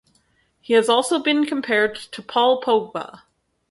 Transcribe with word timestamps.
He 0.59 0.73
has 0.73 0.89
also 0.89 1.19
been 1.19 1.45
compared 1.45 1.93
to 1.93 2.23
Paul 2.23 2.59
Pogba. 2.63 3.21